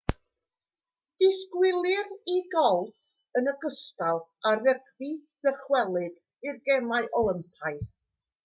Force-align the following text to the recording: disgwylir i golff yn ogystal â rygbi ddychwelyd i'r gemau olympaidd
disgwylir 1.23 2.07
i 2.37 2.37
golff 2.55 3.03
yn 3.41 3.51
ogystal 3.53 4.23
â 4.53 4.57
rygbi 4.63 5.11
ddychwelyd 5.17 6.21
i'r 6.49 6.61
gemau 6.71 7.13
olympaidd 7.23 7.89